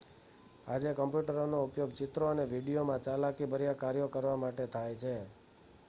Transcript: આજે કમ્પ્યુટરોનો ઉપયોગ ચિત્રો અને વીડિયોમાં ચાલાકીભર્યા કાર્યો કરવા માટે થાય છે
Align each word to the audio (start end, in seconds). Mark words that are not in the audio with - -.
આજે 0.67 0.91
કમ્પ્યુટરોનો 0.93 1.57
ઉપયોગ 1.63 1.91
ચિત્રો 1.91 2.25
અને 2.27 2.45
વીડિયોમાં 2.45 3.01
ચાલાકીભર્યા 3.01 3.73
કાર્યો 3.75 4.07
કરવા 4.07 4.37
માટે 4.37 4.65
થાય 4.67 4.95
છે 4.95 5.15